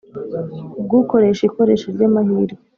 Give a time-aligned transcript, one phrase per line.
[0.79, 2.55] ubw ukoresha ikoresha ry amahirwe